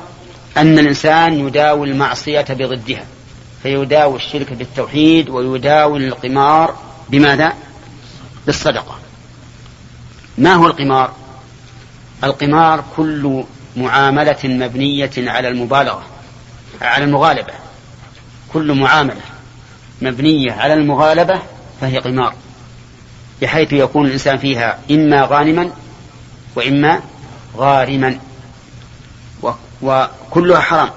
أن 0.57 0.79
الإنسان 0.79 1.47
يداوي 1.47 1.89
المعصية 1.89 2.45
بضدها 2.49 3.05
فيداوي 3.63 4.15
الشرك 4.15 4.53
بالتوحيد 4.53 5.29
ويداوي 5.29 6.07
القمار 6.07 6.75
بماذا؟ 7.09 7.53
بالصدقة 8.45 8.99
ما 10.37 10.53
هو 10.53 10.67
القمار؟ 10.67 11.13
القمار 12.23 12.83
كل 12.97 13.43
معاملة 13.77 14.37
مبنية 14.43 15.11
على 15.17 15.47
المبالغة 15.47 16.05
على 16.81 17.03
المغالبة. 17.05 17.53
كل 18.53 18.73
معاملة 18.73 19.21
مبنية 20.01 20.51
على 20.51 20.73
المغالبة 20.73 21.41
فهي 21.81 21.97
قمار 21.97 22.33
بحيث 23.41 23.73
يكون 23.73 24.05
الإنسان 24.05 24.37
فيها 24.37 24.79
إما 24.91 25.25
غانما 25.25 25.71
وإما 26.55 27.01
غارما 27.57 28.19
وكلها 29.81 30.59
حرام 30.59 30.89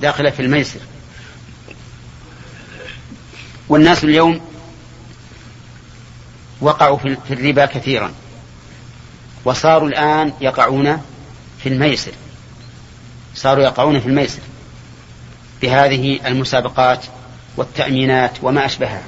داخلة 0.00 0.30
في 0.30 0.42
الميسر. 0.42 0.80
والناس 3.68 4.04
اليوم 4.04 4.40
وقعوا 6.60 6.98
في 6.98 7.34
الربا 7.34 7.66
كثيرا 7.66 8.12
وصاروا 9.44 9.88
الآن 9.88 10.32
يقعون 10.40 11.02
في 11.62 11.68
الميسر. 11.68 12.12
صاروا 13.34 13.64
يقعون 13.64 14.00
في 14.00 14.06
الميسر. 14.06 14.42
بهذه 15.62 16.20
المسابقات 16.26 17.04
والتأمينات 17.56 18.32
وما 18.42 18.64
أشبهها. 18.64 19.02